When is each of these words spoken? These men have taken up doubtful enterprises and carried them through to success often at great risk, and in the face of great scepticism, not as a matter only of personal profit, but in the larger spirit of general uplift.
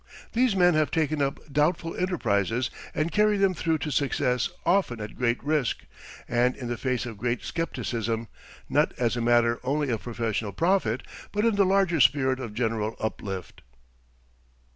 These 0.33 0.55
men 0.55 0.73
have 0.73 0.89
taken 0.89 1.21
up 1.21 1.39
doubtful 1.53 1.95
enterprises 1.95 2.71
and 2.95 3.11
carried 3.11 3.37
them 3.37 3.53
through 3.53 3.77
to 3.77 3.91
success 3.91 4.49
often 4.65 4.99
at 4.99 5.15
great 5.15 5.43
risk, 5.43 5.85
and 6.27 6.55
in 6.55 6.67
the 6.67 6.75
face 6.77 7.05
of 7.05 7.19
great 7.19 7.43
scepticism, 7.43 8.27
not 8.67 8.93
as 8.97 9.15
a 9.15 9.21
matter 9.21 9.59
only 9.63 9.91
of 9.91 10.01
personal 10.01 10.53
profit, 10.53 11.03
but 11.31 11.45
in 11.45 11.53
the 11.53 11.65
larger 11.67 11.99
spirit 11.99 12.39
of 12.39 12.55
general 12.55 12.95
uplift. 12.99 13.61